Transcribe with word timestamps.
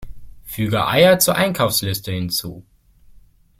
Füge 0.45 0.87
Eier 0.87 1.19
zur 1.19 1.35
Einkaufsliste 1.35 2.11
hinzu! 2.11 2.65